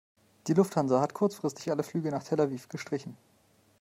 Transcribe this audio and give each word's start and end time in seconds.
Die 0.47 0.55
Lufthansa 0.55 0.99
hat 0.99 1.13
kurzfristig 1.13 1.69
alle 1.69 1.83
Flüge 1.83 2.09
nach 2.09 2.23
Tel 2.23 2.41
Aviv 2.41 2.67
gestrichen. 2.69 3.15